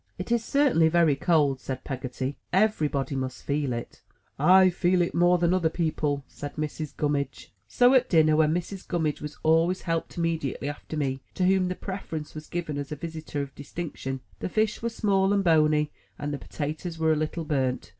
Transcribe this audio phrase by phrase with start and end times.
[0.17, 2.35] "It is certainly very cold," said Peggotty.
[2.51, 4.01] "Everybody must feel it."
[4.39, 6.97] "I feel it more than other people," said Mrs.
[6.97, 7.19] Gummidge.
[7.19, 8.87] Ill MY BOOK HOUSE So at dinner, when Mrs.
[8.87, 12.95] Gummidge was always helped immediately after me, to whom the preference was given as a
[12.95, 14.21] visitor of distinc tion.
[14.39, 17.89] The fish were small and bony, and the potatoes were a little burnt.